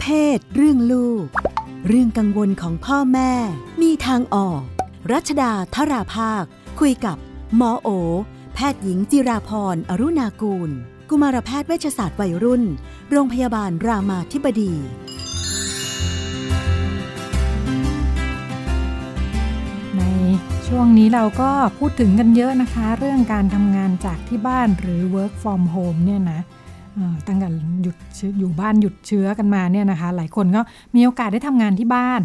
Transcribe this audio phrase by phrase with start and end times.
[0.00, 1.26] เพศ เรื่องลูก
[1.88, 3.32] เรื่องกังวลของพ่อแม่
[3.82, 4.62] มีทางออก
[5.12, 6.44] รัชดาธราภาค
[6.80, 7.16] คุยกับ
[7.56, 7.88] หมอโอ
[8.54, 10.70] แพทย์หญิงจิราพรอรุณากูล
[11.10, 12.62] กุมารแพทย์เวชศาสตร์วัยรุ่น
[13.10, 14.72] โรงพยาบาลรามาธิบดี
[19.96, 20.02] ใน
[20.66, 26.40] ช่วงนี้เราก็พูดถึงกันเยอะนะคะ เรื่องการทำงานจากที่บ้านหรือ work from home เนี่ยนะ
[27.26, 27.48] ตั้งแต่
[27.82, 30.60] หยุดเชื้ออยู่บ้านหยุดเชื้อกันมาเนี่ยนะคะ หลายคนก็
[30.94, 32.20] มีโอกาสได้ทำงานที่บ้าน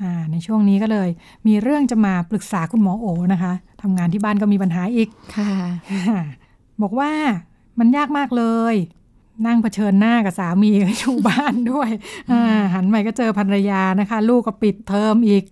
[0.00, 1.08] อ่าในช่วงนี้ก็เลย
[1.46, 3.52] มีเรื่องจะมาปรึกษาคุณหมอโอนะคะ
[3.82, 5.52] ทำงานที่บ้านก็มีปัญหาอีกค่ะ
[6.82, 7.10] บอกว่า
[7.78, 8.74] มันยากมากเลย
[9.46, 10.70] นั่งเผชิญหน้ากับสามี
[11.00, 11.90] อยู่บ้านด้วย
[12.30, 12.42] อ่า
[12.74, 15.44] หันไปก็เจอภรรยานะคะ ลูกก็ปิดเทอมอีก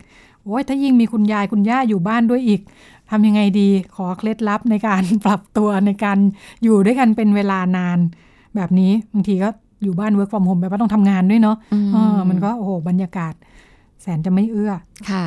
[0.44, 2.60] โอ้ยถ้ายิ่งมีคุณยายคุณย่าอยู่บ้านด้วยอีก
[3.10, 6.18] ทำยังไงดีขอเคล็ดลับในการปรับตัวในการ
[6.64, 7.98] อยู่ด้วยกันเป็นเวลานาน
[8.56, 9.48] แบบนี้บางทีก็
[9.82, 13.34] อยู่บ้าน work from home แบบว่าต้องทำงานด้วยเนาะอืมเออมันก็โอ้โหบรรยากาศ
[14.02, 14.72] แสนจะไม่เอื้อ
[15.10, 15.24] ค่ะ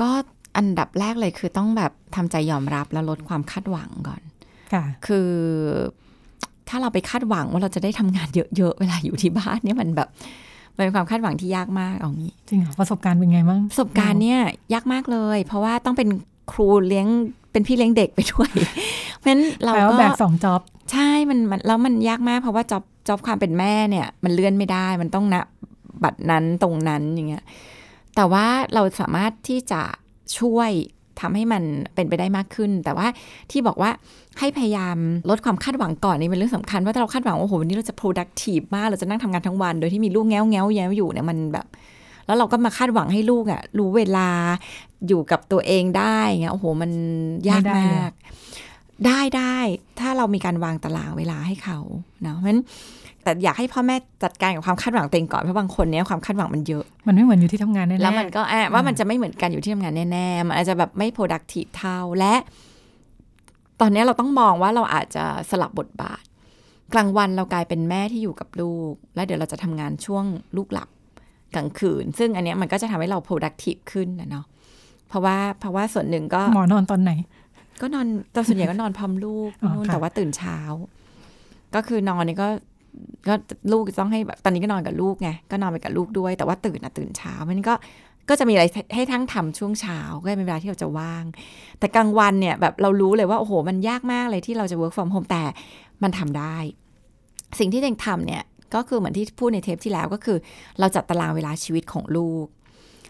[0.00, 0.10] ก็
[0.56, 4.22] อันดับแรกเลยคือต้องแบบทำใจยอมรับแล้วลดความคาดหวังก่อน
[4.72, 5.28] ค่ะคือ
[6.68, 10.08] ถ้าเราไปคาดหวังว่าเราจะได้ทำงานเยอะๆ เวลาอยู่ที่บ้านเนี่ยมันแบบ
[10.76, 14.40] มันเป็นความคาดหวังที่ยากมากเอางี้จริงเหรอประสบการณ์เป็นไงบ้างประสบการณ์เนี่ย
[14.74, 16.08] ยากมากเลย เพราะว่าต้องเป็น
[16.52, 17.06] ครูเลี้ยง
[17.52, 18.50] เป็นพี่เลี้ยงเด็กไปด้วย
[19.24, 20.60] เพราะฉะนั้นเราแปลว่าก็แบกสองจ็อบ
[20.92, 25.36] ใช่มันมันแล้วมันยากมากเพราะว่าจ็อบจ็อบความเป็นแม่เนี่ย มันเลื่อนไม่ได้ มันต้องณ
[26.02, 27.44] บัตรนั้นตรงนั้นอย่างเงี้ย
[28.16, 29.82] แต่ว่าเราสามารถที่จะ
[30.38, 30.70] ช่วย
[31.20, 31.62] ทำให้มัน
[31.94, 33.06] เป็นไปได้มากขึ้น แต่ว่า
[33.50, 33.90] ที่บอกว่า
[34.38, 34.96] ให้พยายาม
[35.30, 41.66] ลดความคาดหวังก่อนนี่เป็นเรื่องสำคัญ ว่าถ้าเราคาดหวังว่าโอ้โหวันนี้เราจะ productive มาก เราจะนั่งทำงานทั้งวัน โดยที่มีลูกแง้วแง้วแย้วอยู่เนี่ยมันแบบ
[42.26, 44.28] แล้วเราก็มาคาดหวังให้ลูกอะ่ะ รู้เวลา
[45.08, 46.90] อยู่กับตัวเองได้เงี้ยโอ้โหมัน
[47.48, 48.12] ยากไม่ได้มาเลยก
[49.06, 49.56] ได้ได้
[50.00, 51.78] ถ้าเรามีการวางตารางเวลาให้เขา
[52.22, 52.62] เนาะเพราะฉะนั้น
[53.22, 62.34] แต่อยากให้พ่อแม่จัดการกับความคาดหวังตัวเองก่อนเพราะบางคนเนี้ยความคาดหวังมันเยอะ มันไม่เหมือนอยู่ที่ทำงานแน่ๆแล้วมันก็แอบว่ามันจะไม่เหมือนกันอยู่ที่ทำงานแน่ๆมันอาจจะแบบไม่ productive เท่าและ
[63.80, 66.22] ตอนนี้เราต้องมองว่าเราอาจจะสลับบทบาท
[66.94, 70.24] กลางวันเรากลายเป็นแม่ที่อยู่กับลูก แล้วเดี๋ยวเราจะทำงานช่วง
[70.56, 70.88] ลูกหลับ
[71.54, 74.44] กลางคืน ซึ่งอันเนี้ยมันก็จะทำให้เรา productive ขึ้นนะเนาะ
[75.08, 77.12] เพราะว่าเพราะว่าส่วนหนึ่งก็หมอนอนตอนไหน
[77.82, 80.58] ก็นอนแต่ส่วนใหญ่ก็นอนพร้อมลูกอ๋อนู่นค่ะแต่ว่าตื่นเช้า
[81.74, 82.48] ก็คือนอนนี่ก็
[83.28, 83.34] ก็
[83.72, 87.74] ลูกต้องให้แบบตอนนี้ก็นอนกับลูกไงก็นอนไปกับลูกด้วย แต่ว่าตื่นอะตื่นเช้ามันก็
[88.28, 88.64] ก็จะมีอะไร
[88.94, 91.24] ให้ทั้งทำช่วงเช้าก็เป็นเวลาที่เราจะว่าง
[91.78, 95.42] แต่กลางวันเนี่ยแบบเรารู้เลยว่าโอ้โห มันยากมากเลยที่เราจะ work from home แต่
[96.02, 96.56] มันทำได้
[97.58, 98.42] สิ่งที่เองทำเนี่ย
[98.74, 100.38] ก็คือเหมือนที่พูดในเทปที่แล้วก็คือ
[100.80, 102.46] เราจัดตารางเวลาชีวิตของลูก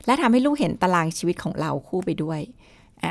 [0.07, 2.64] และทำให้ลูกเห็นตารางชีวิตของเราคู่ไปด้วยอะ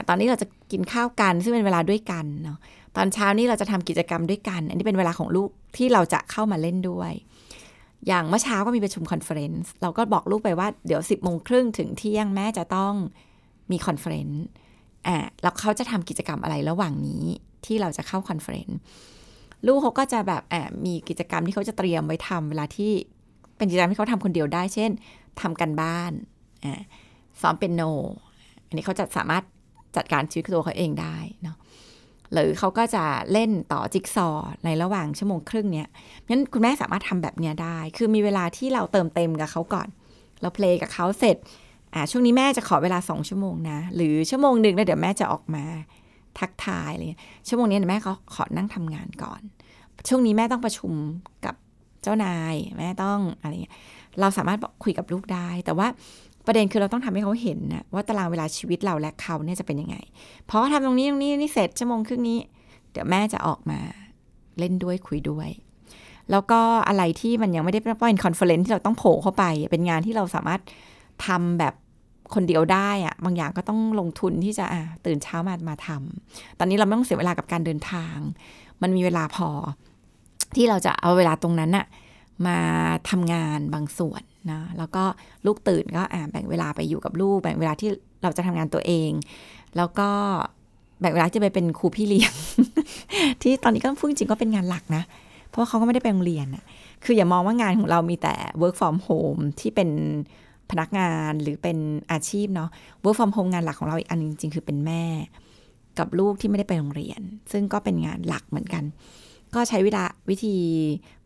[0.10, 2.58] ตอนนี้เราจะกินข้าวกัน ซึ่งเป็นเวลาด้วยกันเนาะ
[2.96, 7.14] ตอนเช้านี้เราจะทำกิจกรรมด้วยกัน อันนี้เป็นเวลาของลูกที่เราจะเข้ามาเล่นด้วย
[8.08, 12.94] อย่างเมื่อเช้าก็มีประชุม conference เราก็บอกลูกไปว่าเดี๋ยว 10บโมงครึ่งถึงเที่ยงแม่จะต้อง
[13.72, 14.44] มี conference
[15.08, 17.26] อะแล้วเขาจะทำกิจกรรมอะไรระหว่างนี้
[17.66, 18.78] ที่เราจะเข้า conference
[19.68, 22.92] ลูกเขาก็จะแบบอะมีกิจกรรมที่เขาจะเตรียมไว้ทำเวลาที่
[23.58, 24.92] เป็นกิจกรรมที่เขาทำคนเดียวได้ เช่น
[25.42, 26.12] ทำการบ้าน
[26.66, 26.82] อะ
[27.42, 27.82] ซ้อมเปียโน
[28.68, 29.44] อันนี้เขาจะสามารถ
[29.96, 31.58] จัดการชีวิตตัวเขาเองได้เนาะ
[32.34, 34.30] หรือเขาก็จะเล่นต่อจิ๊กซอ
[34.66, 35.88] ในระหว่างชั่วโมงครึ่งเนี้ย
[36.30, 39.88] งั้นคุณแม่สามารถทำแบบเนี้ยได้ คือมีเวลาที่เราเติมเต็มกับเขาก่อน
[40.42, 41.38] เราเพลงกับเขาเสร็จ
[41.94, 45.64] อ่าช่วงนี้แม่จะขอเวลาสองชั่วโมงนะ หรือชั่วโมงหนึ่งแล้วเดี๋ยวแม่จะออกมา
[46.40, 49.42] ทักทายอะไรเงี้ยชั่วโมงนี้เดี๋ยวแม่เขาขอนั่งทำงานก่อน
[50.08, 50.92] ช่วงนี้แม่ต้องประชุม
[51.46, 51.56] กับ
[52.04, 53.76] เจ้านาย แม่ต้องอะไรเงี้ย
[54.20, 55.88] เราสามารถบอกคุยกับลูกได้ แต่ว่า
[56.46, 59.98] ประเด็นคือเราต้องทำให้เขาเห็นนะว่าตารางเวลาชีวิตเราและเขาเนี่ยจะเป็นยังไง
[60.46, 62.40] เพราะว่าทำตรงนี้ตรงนี้นี่เสร็จชั่วโมงครึ่งนี้
[62.92, 63.80] เดี๋ยวแม่จะออกมา
[64.60, 65.50] เล่นด้วยคุยด้วย
[66.32, 70.62] แล้วก็อะไรที่มันยังไม่ได้เป็นคอนเฟอเรนที่เราต้องโผล่เข้าไป เป็นงานที่เราสามารถ
[71.28, 71.74] ทำแบบ
[72.34, 78.18] คนเดียวได้อะบางอย่างก็ต้องลงทุนที่จะอะตื่นเช้ามามาทำตอนนี้เราไม่ต้องเสียเวลากับการเดินทาง
[78.82, 79.50] มันมีเวลาพอ
[80.56, 81.86] ที่เราจะเอาเวลาตรงนั้นน่ะ
[82.48, 82.58] มา
[83.10, 85.04] ทำงานบางส่วน นะแล้วก็
[85.46, 87.90] ลูกตื่นก็อ่าแบ่งเวลาไปอยู่กับลูก แบ่งเวลาที่
[88.24, 89.12] เราจะทำงานตัวเอง
[89.78, 90.10] แล้วก็
[91.00, 92.34] แบ่งเวลาที่ไปเป็นครูพี่เลี้ยง
[93.42, 95.04] ที่ตอนนี้ก็พูดจริงก็เป็นงานหลักนะ
[95.50, 96.64] เพราะว่าเขาก็ไม่ได้ไปโรงเรียนอะ
[97.04, 99.90] คืออย่ามองว่างานของเรามีแต่ work from home ที่เป็น
[100.72, 101.78] พนักงานหรือเป็น
[102.12, 102.70] อาชีพเนาะ
[103.04, 105.04] work from home งานหลักของเราอีกอันจริงๆ คือเป็นแม่
[106.00, 108.84] กับลูกที่ไม่ได้ไปโรงเรียน ซึ่งก็เป็นงานหลักเหมือนกัน
[109.56, 110.56] ก็ใช้เวลาวิธี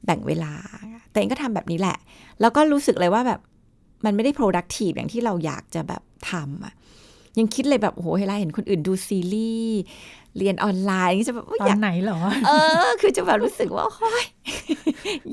[0.06, 0.54] แบ่งเวลา
[1.12, 1.98] แต่เองก็ทำแบบนี้แหละ
[2.42, 3.40] แล้วก็รู้สึกเลยว่าแบบ
[4.06, 6.02] มันไม่ได้ productive อย่างที่เราอยากจะแบบ
[6.32, 6.74] ทำอะ
[7.40, 9.80] ยังคิดเลยแบบโอ้โหเวลาเห็นคนอื่นดูซีรีส์
[10.38, 12.52] เรียนออนไลน์นี่จะแบบโอ๊ยตออยานกไหนเหรอ เอ
[12.88, 14.26] อ คือจะแบบรู้สึกว่าโอ้ย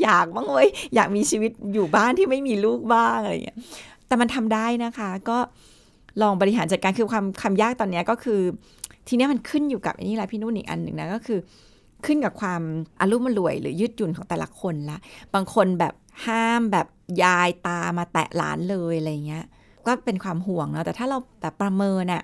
[0.03, 3.59] อยากบ้างเว้ยอยากมีชีวิตอยู่บ้านที่ไม่มีลูกบ้างอะไรอย่างเงี้ย
[4.07, 5.39] แต่มันทำได้นะคะ ก็
[6.23, 8.41] ลองบริหารจัดการคือความคำยากตอนเนี้ยก็คือ
[9.09, 11.39] ทีเนี้ยมันขึ้นอยู่กับอันนี้แหละพี่นุ่นอีกอันหนึ่งนะก็คือ
[12.07, 12.63] ขึ้นกับความ
[13.01, 14.99] อารุ่มรวยหรือยืดหยุ่นของแต่ละคนละ
[15.35, 15.95] บางคนแบบ
[16.27, 16.87] ห้ามแบบ
[17.23, 19.45] ยายตามาแตะหลานเลยอะไรเงี้ย
[19.87, 22.23] ก็เป็นความห่วงเนาะแต่ถ้าเราแบบประเมินอะ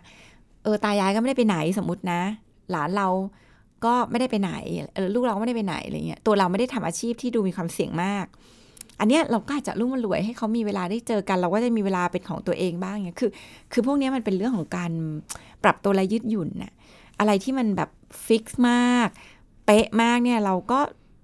[0.63, 2.21] เออตายายก็ไม่ได้ไปไหนสมมตินะ
[2.71, 3.09] หลานเรา
[3.85, 4.53] ก็ไม่ได้ไปไหน
[5.15, 8.27] ลูกเราก็ไม่ได้ไปไหนอะไรเงี้ยตัวเราไม่ได้ทำอาชีพที่ดูมีความเสี่ยงมาก
[9.01, 13.31] อันเนี้ยเราก็อาจจะรุ่มรวยให้เขามีเวลาได้เจอกัน เราก็จะมีเวลาเป็นของตัวเองบ้างเงี้ยคือ
[13.73, 14.91] คือพวกนี้มันเป็นเรื่องของการ
[15.65, 16.73] ปรับตัวและยืดหยุ่นน่ะ
[17.19, 17.91] อะไรที่มันแบบ
[18.27, 19.09] ฟิกซ์มาก
[19.71, 20.79] ป๊ะมากเนี่ยเราก็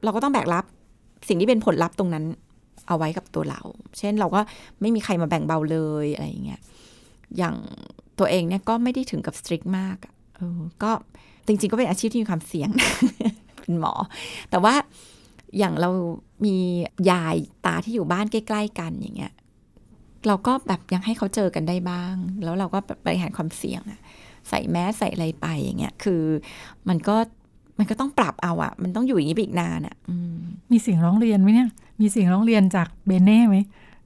[0.04, 0.64] เราก็ต้องแบกรับ
[1.28, 2.25] สิ่งที่เป็นผลลัพธ์ตรงนั้น
[2.88, 3.60] เอาไว้กับตัวเรา
[3.98, 4.40] เช่นเราก็
[4.81, 6.60] ไม่มีใครมาแบ่งเบาเลยอะไรอย่างเงี้ย
[7.38, 7.56] อย่าง
[8.19, 10.08] ตัวเองเนี่ยก็ไม่ได้ถึงกับสตริกมากอ
[10.38, 10.90] ออก็
[11.46, 12.70] จริงๆก็เป็นอาชีพที่มีความเสี่ยง
[13.60, 13.93] เป็นหมอ
[14.50, 14.75] แต่ว่า
[15.58, 15.90] อย่างเรา
[16.44, 16.56] มี
[17.10, 19.32] ยายตาที่อยู่บ้านใกล้ ๆ กันอย่างเงี้ย
[20.26, 22.14] เราก็แบบยังให้เขาเจอกันได้บ้าง
[22.44, 24.00] แล้วเราก็บริหารความเสี่ยงอะ
[24.49, 26.22] ใส่แมสใส่อะไรไปอย่างเงี้ย คือ
[26.88, 27.16] มันก็
[27.78, 30.38] มันก็ต้องปรับเอาอะมันต้องอยู่อย่างนี้ไปอีกนานอะอืม
[30.73, 31.69] มีเสียงร้องเรียนไหมเนี่ย
[32.00, 33.56] มีเสียงร้องเรียนจากเบเน่ไหม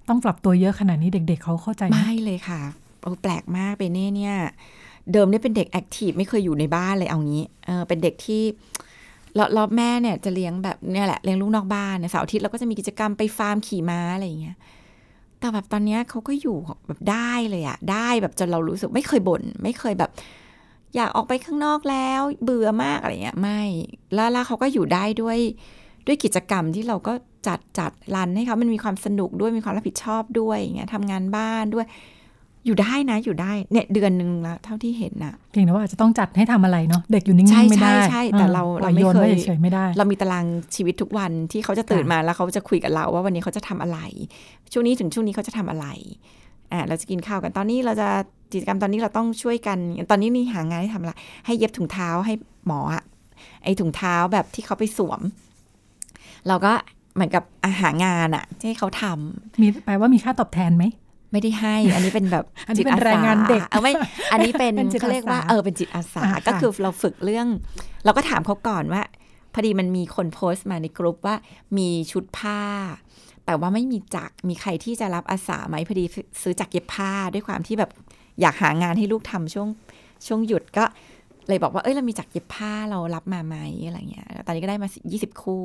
[0.08, 2.60] ต้องปรับตัวเยอะขนาดนี้เด็ก ๆเขาเข้าใจไหมไม่เลยค่ะ
[3.02, 4.34] โอ้แปลกมากเบเน่เนี่ย
[5.12, 8.42] เดิมเนี่ยเป็นเด็กแอคทีฟไม่เคยอยู่ในบ้านเลยเอางี้ เออเป็นเด็กที่
[9.36, 14.56] แล้วแล้วแม่เนี่ยจะเลี้ยงแบบเนี่ยแหละเลี้ยงลูกนอกบ้านเนี่ยเสาร์อาทิตย์เราก็จะมีกิจกรรมไปฟาร์มขี่ม้าอะไรอย่างเงี้ย
[15.38, 16.56] แต่แบบตอนเนี้ยเขาก็อยู่
[16.86, 20.10] แบบได้เลยอะได้แบบจนเรารู้สึกไม่เคยบ่นไม่เคยแบบ
[20.96, 23.62] อยากออกไปข้างนอกแล้ว เบื่อมากอะไรเงี้ยไม่
[24.14, 25.38] แล้วแล้วเขาก็อยู่ได้ด้วย
[26.06, 27.12] ด้วยกิจกรรมที่เราก็
[27.46, 31.86] จัดจัดรันให้เขามันมีความสนุกด้วยมีความรับผิดชอบด้วยอย่างเงี้ยทำงานบ้านด้วย
[32.66, 43.98] อยู่ได้นะ อยู่ได้เนี่ยเดือนหนึ่งละเท่าที่เห็นน่ะเพียงแต่ว่าอาจจะต้องจัดให้ทำอะไรเนาะเด็กอยู่นิ่ใช่งๆไม่ได้ใช่ใช่แต่เราปล่เราอยไม่โยนเคไว้ยเฉยๆไม่ได้ เรามีตารางชีวิตทุกวันที่เขาจะตื่นมาแล้วเขาจะคุยกับเราว่าวันนี้เขาจะทำอะไร
[44.72, 45.86] ช่วงนี้ถึงช่วงนี้เขาจะทำอะไร
[46.72, 48.08] อ่าเราจะกินข้าวกันตอนนี้เราจะ
[48.52, 49.78] กิจกรรมตอนนี้เราต้องช่วยกัน
[50.10, 51.12] ตอนนี้นี่หางานให้ทำอะไร
[51.46, 52.34] ให้เย็บถุงเท้าให้
[52.66, 53.02] หมออะ
[53.64, 55.20] ไอ้ถุงเท้าแบบที่เขาไปสวม
[56.48, 56.72] เราก็
[57.14, 60.84] เหมือนกับอาหางานอะที่ให้เขาทำมีแปลว่ามีค่าตอบแทนไหม
[61.32, 63.92] ไม่ได้ให้ อันนี้เป็นแบบอันนี้จิตเป็นอาสาแรงงานเด็กเอาไม่
[64.32, 67.46] อันนี้เป็นเป็นจิตอาสาเขาเรียกว่าเออเป็นจิตอาสาอ่าค่ะก็คือเราฝึกเรื่อง
[68.04, 69.02] เราก็ถามเขาก่อนว่า
[69.54, 71.36] พอดีมันมีคนโพสต์มาในกลุ่มว่า
[71.78, 72.60] มีชุดผ้า
[73.44, 76.04] แต่ว่าไม่มีจักรมีใครที่จะรับอาสาไหมพอดี
[76.42, 77.90] ซื้อจักรเย็บผ้าด้วยความที่แบบ
[78.40, 79.68] อยากหางานให้ลูกทำช่วง
[80.26, 80.84] ช่วงหยุดก็
[81.48, 83.56] เลยบอกว่าเอ้ยเรามีจักรเย็บผ้าเรารับมาไหม
[83.86, 85.62] อะไรเงี้ยตอนนี้ก็ได้มา 20 คู่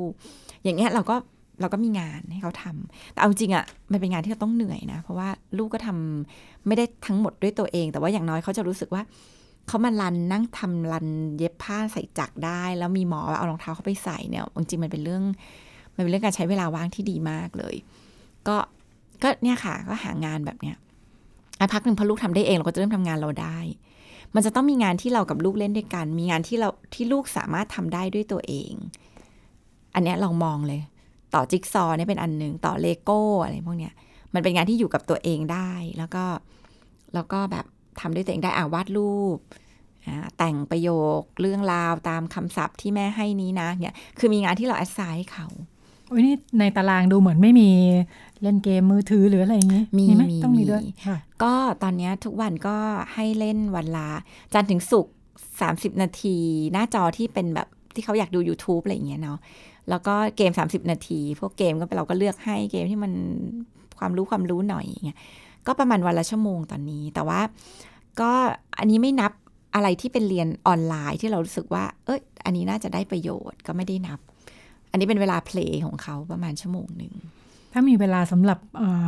[0.64, 1.16] อย่างเงี้ยเราก็
[1.60, 5.28] เราก็มีงานให้เขาทำแต่เอาจริงอะ่ะมันเป็นงานที่เราต้องเหนื่อยนะ เพราะว่า
[5.58, 9.02] ลูกก็ทำไม่ได้ทั้งหมดด้วยตัวเอง แต่ว่าอย่างน้อยเขาจะรู้สึกว่า
[9.68, 11.06] เขามารันนั่งทำรัน
[11.38, 15.22] เย็บผ้าใส่จักรได้ แล้วมีหมอเอารองเท้าเขาไปใส่เนี่ยจริงมันเป็นเรื่อง
[15.94, 17.74] มันเป็นเรื่องการใช้เวลาว่างที่ดีมากเลย
[18.48, 18.56] ก็
[19.22, 20.76] ก็เนี่ยค่ะก็หางานแบบเนี้ย
[21.72, 23.58] พักหนึ่งพอลูกทำได้เองเราก็จะเริ่มทำงานเราได้
[24.34, 28.72] มันจะต้องมีงานที่เรากับลูกเล่นด้วยกัน มีงานที่เราที่ลูกสามารถทำได้ด้วยตัวเอง
[29.94, 30.80] อันเนี้ยลองมองเลย
[31.34, 33.94] ต่อจิ๊กซอว์เนี่ยเป็นอันหนึ่งต่อเลโก้อะไรพวกเนี้ย
[34.34, 36.24] มันเป็นงานที่อยู่กับตัวเองได้ แล้วก็
[37.14, 37.66] แล้วก็แบบ
[38.00, 39.38] ทำด้วยตัวเองได้อ่าวาดรูป
[40.38, 45.46] แต่งประโยคเรื่องราวตามคำศัพท์ที่แม่ให้นี้นะเนี่ยคือมีงานที่เราแอดไซน์ให้เขา
[46.08, 47.70] โอ้ยนี่ในตารางดูเหมือนไม่มี
[48.42, 52.76] เล่นเกมมือถือหรืออะไรอย่างงี้ มีไหมมีต้องมีมีด้วยค่ะก็ตอนเนี้ยทุกวันก็
[53.14, 54.08] ให้เล่นวันละ
[54.54, 55.14] จันทร์ถึงศุกร์
[55.60, 56.36] 30 นาที
[56.72, 59.38] หน้าจอที่เป็นแบบที่เขาอยากดู YouTube อะไรอย่างเงี้ยเนาะ
[59.90, 63.12] แล้วก็เกม 30 นาที พวกเกมก็เราก็เลือกให้เกมที่มัน
[63.98, 65.18] ความรู้ความรู้หน่อยอย่างเงี้ย
[65.66, 67.40] ก็ประมาณวันละชั่วโมงตอนนี้ แต่ว่า
[68.20, 68.30] ก็
[68.78, 69.32] อันนี้ไม่นับ
[69.74, 74.18] อะไรที่เป็นเรียนออนไลน์ที่เรารู้สึกว่า เอ้ย อันนี้น่าจะได้ประโยชน์ก็ไม่ได้นับ
[74.90, 77.12] อันนี้เป็นเวลาเพลย์ของเขาประมาณชั่วโมงหนึ่ง
[77.72, 79.06] ถ้ามีเวลาสำหรับเอ่อ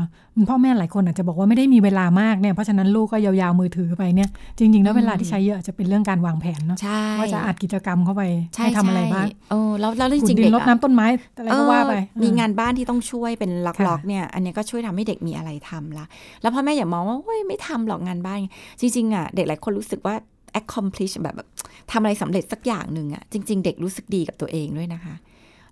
[0.51, 8.23] พ่อแม่หลายคนอาจจะบอกว่าไม่ได้มีเวลามากเนี่ยเพราะฉะนั้นลูกก็ยาวๆมือถือไปเนี่ยจริง ๆ แล้วเวลาที่ใช้เยอะอาจจะเป็นเรื่องการวางแผนเนาะใช่ว่าจะอัดกิจกรรมเข้าไป
[8.55, 11.07] ใช่ให้ทำอะไรใช่บ้างเออแล้วแล้วจขุดริงๆดิเด็นกรดอะน้ำต้นไม้
[11.39, 16.05] อะไรก็ว่าไปเออมีงานบ้านที่ต้องช่วยเป็นล็ค่ะอกๆเนี่ยอันเนี้ยก็ช่วยทำให้เด็กมีอะไรทำละ
[16.43, 18.39] แล้วพ่อแม่อย่ามองว่าเฮ้ยไม่ทำหรอกงานบ้าน
[18.81, 20.15] จริงๆอะเด็กหลายคนรู้สึกว่า
[20.61, 21.49] accomplish แบบแบบ
[21.93, 25.15] ทำอะไรสำเร็จสักอย่างหนึ่งอะจริง ๆ เด็กรู้สึกดีกับตัวเองด้วยนะคะ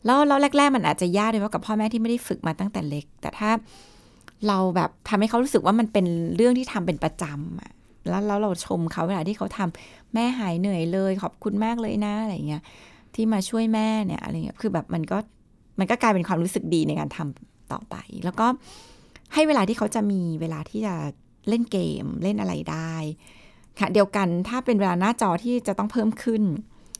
[0.06, 3.50] แล้วแล้วแรก ๆ มันอาจจะยากเลยเพราะกับพ่อแม่ที่ไม่ได้ฝึกมาตั้งแต่เล็ก แต่ถ้า
[4.48, 7.70] เราแบบทำให้เขารู้สึกว่ามันเป็นเรื่องที่ทำเป็นประจำอะ
[8.08, 12.62] แล้วแล้วเราชมเขาเวลาที่เขาทำแม่หายเหนื่อยเลย ขอบคุณมากเลยนะอะไรเงี้ย
[13.14, 15.18] ที่มาช่วยแม่เนี่ยอะไรเงี้ยคือแบบมันก็
[15.78, 18.46] มันก็กลายเป็นความรู้สึกดีในการทำต่อไป แล้วก็
[19.34, 20.94] ให้เวลาที่เขาจะมีเวลาที่จะ
[21.48, 22.94] เล่นเกมเล่นอะไรได้
[23.78, 26.42] ค่ะเดียวกันถ้าเป็นเวลาหน้าจอที่จะต้องเพิ่มขึ้น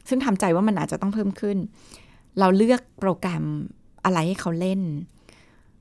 [0.09, 1.57] ซึ่งทำใจว่ามันอาจจะต้องเพิ่มขึ้น
[2.39, 3.45] เราเลือกโปรแกรม
[4.05, 4.81] อะไรให้เขาเล่น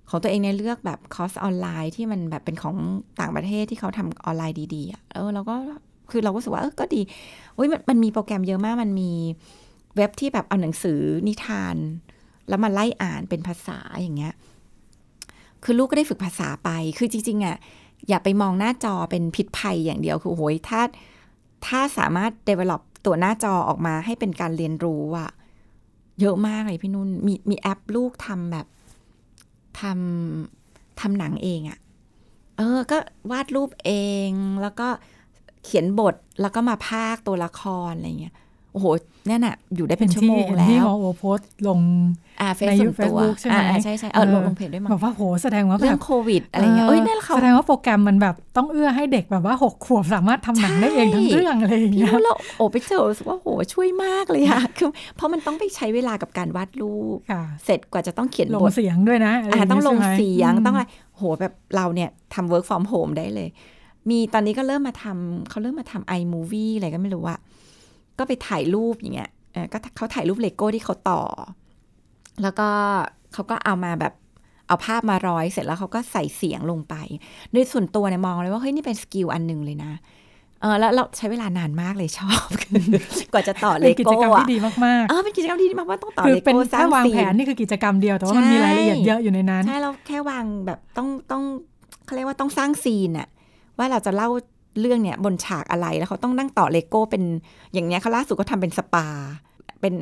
[0.09, 2.77] ของตัวเองเนี่ยเลือกแบบคอร์สออนไลน์ที่มันแบบเป็นของ
[3.19, 5.55] ต่างประเทศที่เขาทำออนไลน์ดีๆเออเราก็
[6.11, 7.01] คือเราก็รู้สึกว่าเออก็ดี
[7.55, 9.11] โอ้ยมันมันมีโปรแกรมเยอะมากมันมี
[9.95, 11.75] เว็บที่แบบเอาหนังสือนิทาน
[12.49, 14.33] แล้วมาไล่อ่านเป็นภาษาอย่างเงี้ย
[15.63, 17.57] คือลูกก็ได้ฝึกภาษาไป คือจริงๆอะ
[18.09, 20.81] อย่าไปมองหน้าจอเป็นพิษภัยอย่างเดียว คือโหยถ้า
[21.67, 25.31] ถ้าสามารถ develop ตัวหน้าจอออกมาให้เป็นการเรียนรู้อะ
[26.21, 28.65] เยอะมากเลยพี่นุ่นมีมีแอปลูกทำแบบ
[29.79, 31.79] ทำทำหนังเองอะ
[32.57, 32.97] เออ ก็
[33.31, 33.91] วาดรูปเอ
[34.29, 34.31] ง
[34.61, 34.87] แล้วก็
[35.63, 38.35] เขียนบทแล้วก็มาพากตัวละครอะไรเงี้ย
[38.75, 38.87] โอ้โห
[39.27, 41.79] เนี่ยน่ะอยู่ได้เป็นชั่วโมงเห็นแล้ที่วหมอโอโพสต์ลง
[42.41, 63.49] อ่าเฟซในส่วนตัว Facebook ใช่ไหมอ่าใช่ใช่เออลงลงเพจด้วยมั้งบอกว่าโหแสดงว่าแบเรื่องบโควิดอะไรเงี้ยเอ้ยนั่นเขาแสดงว่าโปรแกรมมันแบบต้องเอื้อให้เด็กแบบว่าหกขวบสามารถทำหนังได้เองทั้งเรื่องอะไรอย่างพี่เงี้ยรู้แล้วโอ้ไปเจอรู้สึกว่าโหช่วยมากเลยอะคือเพราะมันต้องไปใช้เวลากับการวาดรูปค่ะเสร็จกว่าจะต้องเขียนลบงทเสียงด้วยนะะไรอ่าย่าต้องลงใช่ไหมเสียงมต้องอะไรโหแบบเราเนี่ยทำ work from home ได้เลย
[64.09, 67.35] มีตอนนี้ก็เริ่มมาทำเขาเริ่มมาทำ iMovie อะไรก็ไม่รู้ว่า
[68.19, 71.21] ก็ไปถ่ายรูปอย่างเงี้ยเออก็เขาถ่ายรูปเลโก้ที่เขาต่อ
[72.41, 72.69] แล้วก็
[73.33, 74.13] เขาก็เอามาแบบ
[74.67, 76.95] เอาภาพมาร้อยเสร็จแล้วเขาก็ใส่เสียงลงไป
[77.51, 79.91] โดยส่วนตัวเนี่ยมองเลยว่าเฮ้ยนี่เป็นสกิลอันหนึ่งเลยนะ
[80.61, 82.47] เออแล้วเราใช้เวลานานมากเลยชอบ
[83.33, 91.43] กว่าจะต่อเลเป็นกิจโก้กรรมอะที่ดีมากเออเป็นกิจกรรมที่ดีมากว่าต้องต่อๆคือเลเป็นโก้สร้าถ้างวางซีแผนนนี่คือกิจกรรมเดียวแต่ว่ามันมีรายละเอียดเยอะอยู่ในนั้นใช่เราแค่วางแบบต้องต้อง
[92.05, 93.27] เขาเรียกว่าต้องสร้าง scene อะ
[93.77, 94.29] ว่าเราจะเล่า
[94.79, 97.23] เรื่องเนี่ยบนฉากอะไรแล้วเขาต้องนั่งต่อเลโก้เป็น
[97.73, 99.07] อย่างเนี้ยเขาล่าสุดก็ทำเป็นสปา
[99.81, 99.93] เป็น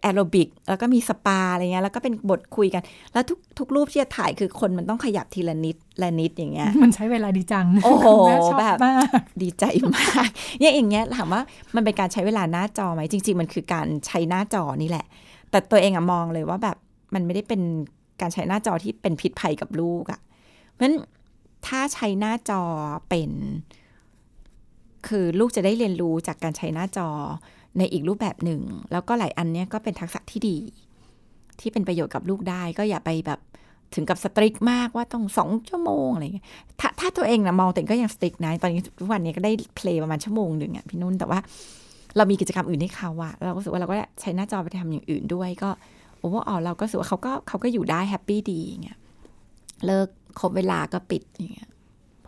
[0.00, 9.08] แอโรบิกแล้วก็มีสปาอะไรเงี้ยแล้วก็เป็นบทคุยกัน แล้วทุกทุกรูปที่จะถ่ายคือคนมันต้องขยับทีละนิดละนิดอย่างเงี้ยมันใช้เวลาดีจัง โอ้โหคุณแม่ชอบแบบมาก
[9.42, 9.64] ดีใจ
[9.96, 10.28] มาก
[10.60, 11.42] เนี่ยอย่างเงี้ยถามว่า
[11.74, 15.06] มันเป็นการใช้เวลาหน้าจอไหมจริง ๆ มันคือการใช้หน้าจอนี่แหละ
[15.50, 16.76] แต่ตัวเองอะมองเลยว่าแบบ
[17.14, 17.60] มันไม่ได้เป็น
[18.20, 20.20] การใช้หน้าจอที่เป็นพิษภัยกับลูกอะ
[20.72, 20.96] เพราะฉะนั้น
[21.66, 22.62] ถ้าใช้หน้าจอ
[23.08, 23.30] เป็น
[25.06, 27.08] คือลูกจะได้เรียนรู้จากการใช้หน้าจอ
[27.78, 28.60] ในอีกรูปแบบหนึ่ง
[28.92, 30.56] แล้วก็หลายอันเนี้ยก็เป็นทักษะที่ดี
[31.60, 33.40] ที่เป็นประโยชน์กับลูกได้ก็อย่าไปแบบ
[33.94, 36.46] ถึงกับสตริกมากว่าต้องสองชั่วโมงอะไรอย่างเงี้ย
[36.80, 41.38] ถ้าถ้าตัวเองนะมองแตัวเองก็ยังสตริกนะตอนนี้ทุกวันนี้ก็ได้เพลย์ประมาณชั่วโมงหนึ่งอะพี่นุ่นแต่ว่า
[42.16, 45.70] เรามีกิจกรรมอื่นให้เขาอะเราก็รู้สึกว่าเราก็ใช้หน้าจอไปทำอย่างอื่นด้วยก็
[46.18, 48.98] โอ้ว่าอ๋อเราก็รู้สึกว่าเขาก็เขาก็อยู่ได้ happy ดีเงี้ย
[49.86, 50.08] เลิก
[50.40, 51.70] ครบเวลาก็ปิดอย่างเงี้ย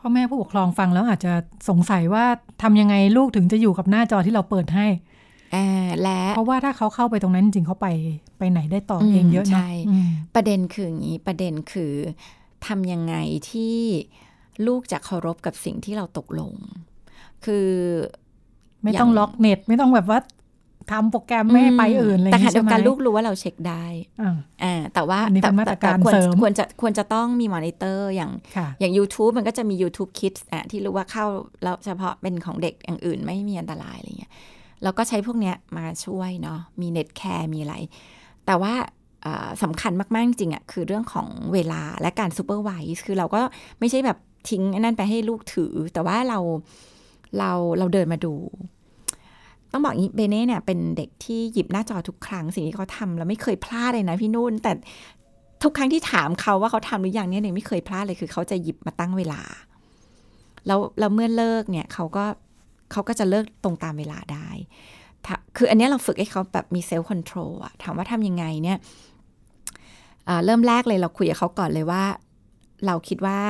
[0.04, 1.32] พ่อแม่ผู้ปกครองฟังแล้วอาจจะ
[1.68, 2.24] สงสัยว่า
[2.62, 4.86] ทำยังไงลูกถึงจะอยู่กับหน้าจอที่เราเปิดให้
[5.54, 7.88] อ่าและเพราะว่าถ้าเขาเข้าไปตรงนั้นจริงๆเขาไป
[8.38, 11.92] ไปไหนได้ต่อเองเยอะอืมเนาะใช่อืมประเด็นคืออย่างนี้ประเด็นคือ
[12.66, 13.14] ทำยังไง
[13.50, 13.76] ที่
[14.66, 16.52] ลูกจะเคารพกับสิ่งที่เราตกลง
[17.44, 17.68] คือ
[18.82, 20.18] ไม่ต้องอย่างล็อกเน็ต ไม่ต้องแบบว่า
[20.90, 23.84] ทำโปรแกรมไม่ให้ไปอื่นอะไรอแต่ย่างขณะนี้เดีใช่ยวไหมกันลูกรู้ว่าเราเช็คได้
[24.22, 31.26] อ่าอ่าแต่ว่าอันนี้แต่เป็นมาตรการแต่ควรเสริมควรจะควรจะต้องมีมอนิเตอร์อย่างค่ะอย่าง YouTube มันก็จะมี YouTube Kids อะที่รู้ว่าเข้า
[31.62, 34.32] แล้วเฉพาะเป็นของเด็กอย่างอื่นไม่มีอันตรายอะไรเงี้ย
[34.82, 37.74] แล้วก็ใช้พวกเนี้ยมาช่วยเนาะมีเน็ตแคร์มีอะไร
[38.46, 38.74] แต่ว่า
[39.26, 43.40] อ่าสำคัญมาก ๆ จริงๆอะคือเรื่องของเวลาและการซูเปอร์ไวse คือเราก็
[43.80, 44.18] ไม่ใช่แบบ
[44.50, 46.38] ทิ้งไอ้นั่นไปให้ลูกถือ แต่ว่าเรา
[47.38, 48.34] เราเราเดินมาดู
[49.72, 54.72] ต้องบอกงี้เบเน่เนี่ยเป็นเด็กที่หยิบหน้าจอทุกครั้งสิ่งที่เขาทำเราไม่เคยพลาดเลยนะพี่นุ่น แต่
[55.62, 59.40] ทุกครั้งที่ถามเขาว่าเขาทำหรือยังเนี่ยเองไม่เคยพลาดเลยคือเขาจะหยิบมาตั้งเวลา
[60.66, 62.24] แล้วแล้วเมื่อเลิกเนี่ยเขาก็
[62.92, 64.48] เขาก็จะเลิกตรงตามเวลาได้
[65.56, 68.78] คืออันนี้เราฝึกให้เขาแบบมี self control อะถามว่าทำยังไงเนี่ย
[70.44, 72.04] เริ่มแรกเลยเราคุยกับเขาก่อนเลยว่า
[72.86, 73.40] เราคิดว่า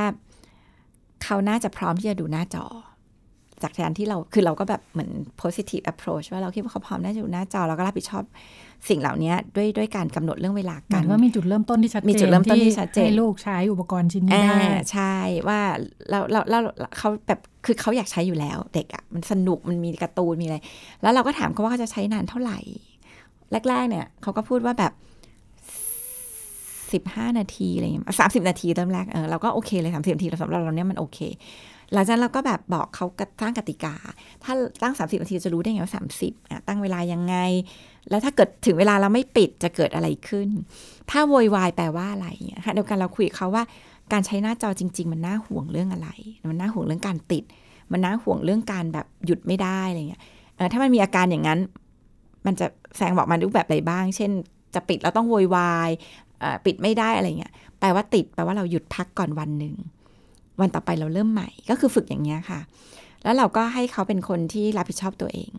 [1.25, 2.67] เขาน่าจะพร้อมที่จะดูหน้าจอ
[3.63, 5.11] จากการที่เราคือเราก็แบบเหมือน
[5.43, 8.25] positive approach ว่าเราคิดว่าเขาพร้อมน่าจะดูหน้าจอเราก็รับผิดชอบ
[8.89, 14.61] สิ่งเหล่านี้ด้วยด้วยการกำหนดเรื่องเวลาหมากัยนว่ามีจุดเริ่มต้นที่ชัดเจนมีจุดเริ่มต้นที่ชัดเจนให้ลูกใช้อุปกรณ์ชิ้นนี้อ่าได้
[14.93, 15.15] ใช่
[15.49, 15.61] ว่า
[16.11, 16.59] เราเราเรา
[16.99, 20.57] เขาแบบคือเขาอยากใช้อยู่แล้ว เด็กอะ่ะมันสนุกมันมีการ์ตูนมีอะไร
[21.03, 22.59] แล้วเราก็ถามเขาว่าเขาจะใช้นานเท่าไหร่
[23.69, 24.93] แรก ๆ เนี่ยเขาก็พูดว่าแบบ
[26.93, 31.19] สิบห้านาทีอะไรเงี้ยสามสิบนาทีเริ่มแรกเออเราก็โอเคเลยสามสิบนาทีสำหรับเราเนี่ยมันโอเค
[31.95, 33.07] หลังจากนั้นเราก็แบบบอกเขา
[33.43, 33.95] ตั้งกติกา
[34.45, 37.37] ถ้าตั้ง 30นาทีจะรู้ได้ไงว่า30อะตั้งเวลายังไง
[38.11, 40.49] แล้วถ้าเกิดถึงเวลาเราไม่ปิดจะเกิดอะไรขึ้น
[41.11, 42.29] ถ้าโวยวายแปลว่าอะไร
[42.67, 43.65] ค่ะเดียวกันเราคุยกับเขาว่า
[44.13, 46.09] การใช้หน้าจอจริง ๆ มันน่าห่วงเรื่องอะไร
[46.51, 47.45] มันน่าห่วงเรื่องการติด
[47.93, 50.23] มันน่าห่วงเรื่องการแบบหยุดไม่ได้อะไรเงี้ย
[50.73, 51.59] ถ้ามันมีอาการอย่างนั้น
[52.47, 54.31] มันจะแสงบอกมารูปแบบอะไรบ้าง เช่น
[54.75, 55.91] จะปิดแล้วต้องโวยวาย
[56.65, 59.75] ปิดไม่ได้อะไรเงี้ย แปลว่าติด แปลว่าเราหยุดพักก่อนวันหนึ่ง
[60.61, 62.61] วันต่อไปเราเริ่มใหม่ก็คือฝึกอย่างเงี้ยค่ะ
[63.25, 65.51] แล้วเราก็ให้เขาเป็นคนที่รับผิดชอบตัวเอง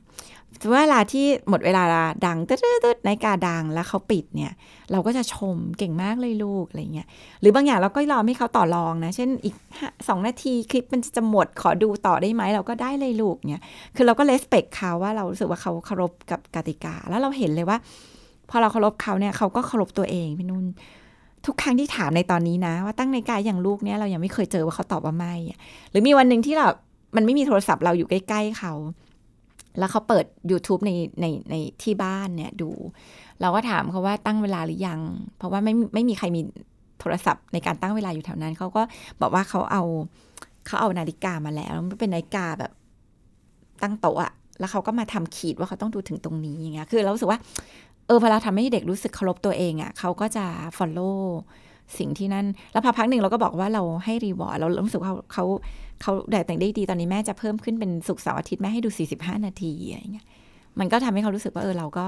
[0.71, 1.83] เวลาที่หมดเวลา
[2.25, 4.53] ดังตึ๊ดๆในกาดังแล้วเขาปิดเนี่ย
[4.91, 7.07] เราก็จะชมเก่งมากเลยลูกอะไรเงี้ย
[7.41, 9.55] หรือบางอย่างเราก็รอให้เขาต่อรองนะ เช่นอีก
[10.07, 13.63] สองนาทีคลิปมันจะหมดขอดูต่อได้ไหมเราก็ได้เลยลูกเนี่ย
[13.95, 17.77] คือเราก็เลสเปกเขาว่าเรารู้สึกว่าเขาเคารพกับกติกา แล้วเราเห็นเลยว่า
[18.49, 20.65] พอเราเคารพเขาเนี่ยเขาก็เคารพตัวเองพี่นุ่น
[21.45, 25.33] ทุกครั้งที่ถามในตอนนี้นะ ว่าตั้งในกายอย่างลูกเนี่ยเรายังไม่เคยเจอว่าเขาตอบว่าไม่
[25.91, 26.67] หรือมีวันหนึ่งที่เรา
[27.15, 28.73] มันไม่มีโทรศัพท์เราอยู่ใกล้ ๆเขา
[29.79, 32.69] แล้วเขาเปิด YouTube ในในในที่บ้านเนี่ยดู
[33.41, 34.99] เราก็ถามเขาว่าตั้งเวลาหรือยัง
[35.37, 36.41] เพราะว่าไม่ไม่มีใครมี
[36.99, 38.81] โทรศัพท์ในการตั้งเวลาอยู่แถวนั้นเขาก็
[39.21, 39.83] บอกว่าเขาเอา
[40.65, 42.71] เขาเอานาฬิกามาแล้วมันเป็นนาฬิกาแบบ
[43.81, 47.39] ตั้งโต๊ะอะแล้วเขาก็มาทำขีดว่าเขาต้องดูถึงตรงนี้อย่างเงี้ย คือเราสึกว่า
[48.07, 50.45] เออพอเราทำให้เด็กรู้สึกเคารพตัวเองอะเขาก็จะ
[50.77, 51.19] follow
[51.97, 55.45] สิ่งที่นั่น แล้วพอพักหนึ่งเราก็บอกว่าเราให้รีวอร์ดเรารู้สึกว่าเขา
[56.01, 60.25] เขาแต่แต่งได้ดีตอนนี้แม่จะเพิ่มขึ้นเป็นสุกเสาร์อาทิตย์แม่ให้ดู 45 นาทีอะไรเงี้ย
[60.79, 62.05] มันก็ทำให้เขารู้สึกว่าเออเราก็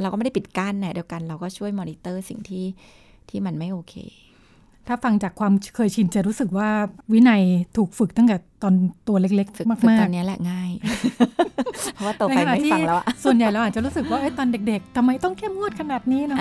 [0.00, 2.64] เราก็ไม่ได้ปิดกั้นนะเดียวกันเราก็ช่วยมอนิเตอร์สิ่งที่
[3.28, 3.94] ที่มันไม่โอเค
[4.88, 6.68] ถ้าฟังจากความเคยชินจะรู้สึกว่า
[7.12, 7.42] วินัย
[7.76, 8.74] ถูกฝึกตั้งแต่ตอน
[9.08, 10.70] ตัวเล็กๆมากๆตอนนี้แหละง่าย
[11.94, 16.38] เพราะว่าโตไปไม่ฟังแล้วส่วนใหญ่เราอาจจะรู้สึกว่าตอนเด็ก ๆทำไมต้องเข้มงวดขนาดนี้เนาะ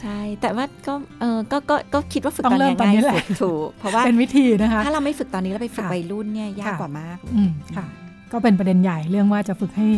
[0.00, 7.18] ใช่ แต่ว่าก็เออก็ก็ก็คิดว่าฝึกตอนนี้ง่ายสุดถูกเพราะว่าเป็นวิธีนะคะ ถ้าเราไม่ฝึกตอนนี้แล้วไปฝึกวัยรุ่นเนี่ยยากกว่ามาก
[7.76, 7.86] ค่ะ
[8.32, 9.88] ก็เป็นประเด็นใหญ่เรื่องว่าจะฝึกให้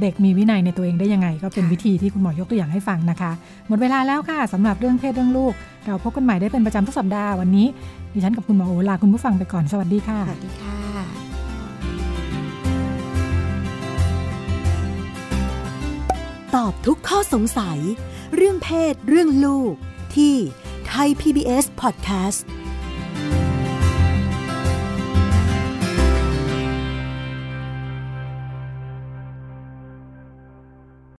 [0.00, 3.30] เด็กมีวินัยในตัวเองได้ยังไง ก็เป็นวิธีที่คุณหมอยกตัวอย่างให้ฟังนะคะ
[3.68, 5.52] หมดเวลาแล้วค่ะสำหรับเรื่องเพศเรื่องลูก
[5.86, 7.66] เราพบกันใหม่ได้เป็นประจำทุกสัปดาห์วันนี้
[8.12, 10.78] ดิฉันกับคุณหมอโอลาคุณผู้ฟังไปก่อนสวัสดีค่ะสวัสดีค่ะ
[16.54, 17.78] ตอบทุกข้อสงสัย
[18.36, 19.72] เรื่องเพศ เรื่องลูก
[20.16, 20.34] ที่
[20.88, 22.40] ไทย PBS Podcast